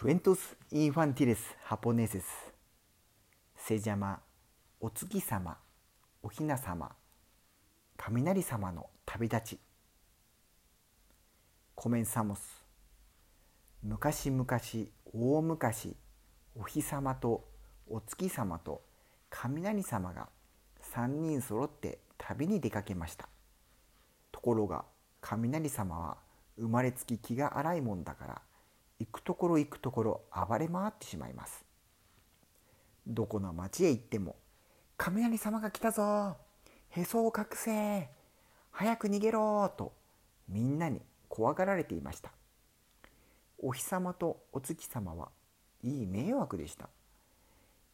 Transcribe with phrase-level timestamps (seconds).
[0.00, 0.38] Cuentos
[0.70, 2.24] infantiles japoneses.
[3.56, 4.20] Se llama
[4.78, 5.58] お月様
[6.22, 6.94] お雛様
[7.96, 9.58] 雷様の旅立ち
[11.74, 12.36] Comenzamos
[13.82, 14.46] 昔々
[15.12, 15.96] 大昔
[16.54, 17.48] お日様と
[17.88, 18.82] お月様と
[19.30, 20.28] 雷様が
[20.94, 23.28] 3人揃って旅に出かけました
[24.30, 24.84] ところが
[25.20, 26.18] 雷様は
[26.56, 28.42] 生まれつき気が荒いもんだから
[28.98, 31.64] 行くところ行くところ暴れ回ってしまいます。
[33.06, 34.36] どこの町へ行っても
[34.98, 36.36] 「雷様が来たぞ。
[36.90, 38.10] へそを隠せ。
[38.70, 39.92] 早く逃げろ!」と
[40.48, 42.32] みんなに怖がられていました。
[43.58, 45.30] お日様とお月様は
[45.82, 46.88] いい迷惑でした。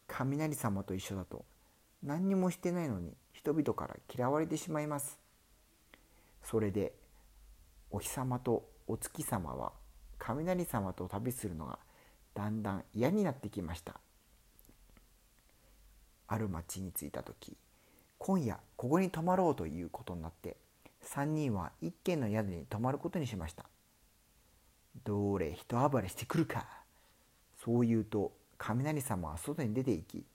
[0.07, 1.45] 雷様と一緒だと
[2.03, 5.19] 何にもしてないのに人々から嫌われてしまいます。
[6.43, 6.93] それで
[7.89, 9.73] お日様とお月様は
[10.27, 11.77] 雷様と旅するのが
[12.33, 13.99] だんだん嫌になってきました。
[16.27, 17.55] ある町に着いた時
[18.17, 20.57] 今夜ここに泊まろうということになって
[21.03, 23.65] 3人は一軒の宿に泊まることにしました。
[25.03, 26.65] どれ人暴れしてくるか。
[27.63, 30.25] そう言うと雷様は外に出て行き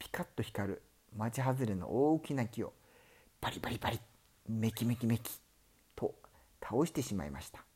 [0.00, 0.82] ピカッと光る
[1.16, 2.72] 町外れの大きな木を
[3.40, 4.00] パリパリパリ
[4.48, 5.30] メキメキメキ
[5.94, 6.14] と
[6.60, 7.69] 倒してしまいました。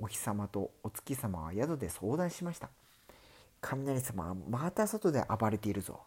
[0.00, 2.70] お日様とお月様は宿で相談しました。
[3.60, 6.00] 雷様はまた外で暴れているぞ。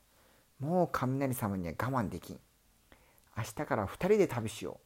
[0.60, 2.40] もう雷様には我慢できん。
[3.38, 4.80] 明日から2人で旅しよ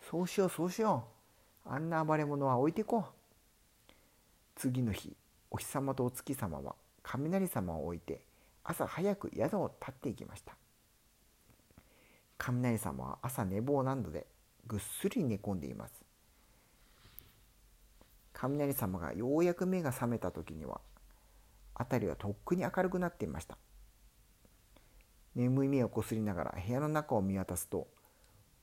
[0.00, 0.04] う。
[0.08, 1.04] そうしようそうしよ
[1.66, 1.68] う。
[1.68, 3.04] あんな暴れ者は置いていこう。
[4.54, 5.16] 次の日
[5.50, 8.20] お日様とお月様は雷様を置いて
[8.62, 10.54] 朝早く宿を立っていきました。
[12.38, 14.26] 雷様は朝寝坊などで
[14.66, 16.05] ぐっすり寝込んでいます。
[18.38, 20.82] 雷様がようやく目が覚めた時には
[21.74, 23.56] 辺りはとっくに明るくなっていました。
[25.34, 27.88] 眠い目をこすりながら部屋の中を見渡すと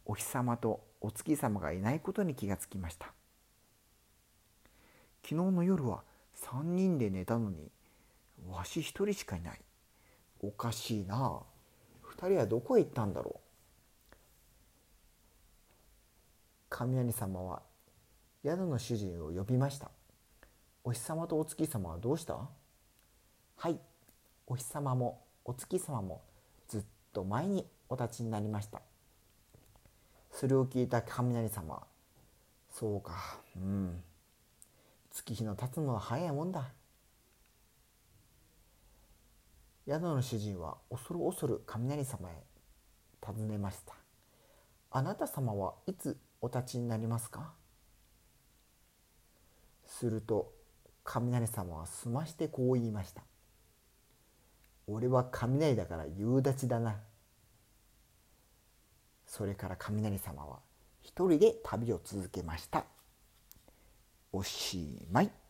[0.05, 3.13] お日様とお月様がいないことに気がつきました。
[5.23, 6.03] 昨日の夜は
[6.35, 7.71] 3人で寝たのに
[8.47, 9.59] わし1人しかいない。
[10.39, 11.41] おかしいな。
[12.03, 14.15] 2人はどこへ行ったんだろう。
[16.69, 17.61] 雷様は
[18.43, 19.89] 宿の主人を呼びました
[20.83, 22.37] お日様とお月様はどうした
[23.55, 23.79] はい
[24.47, 26.21] お日様もお月様も
[26.67, 26.81] ずっ
[27.13, 28.81] と前にお立ちになりました
[30.31, 31.81] それを聞いた雷様
[32.69, 34.03] そうかうん。
[35.11, 36.71] 月日の経つのは早いもんだ
[39.87, 42.43] 宿の主人は恐る恐る雷様へ
[43.21, 43.93] 尋ねました
[44.91, 47.62] あなた様はいつお立ちになりますか？
[49.99, 50.51] すると
[51.03, 53.23] 雷様はすましてこう言いました
[54.87, 56.99] 「俺は雷だから夕立だな」
[59.27, 60.59] それから雷様は
[61.01, 62.85] 一人で旅を続けました。
[64.31, 65.42] おしまい。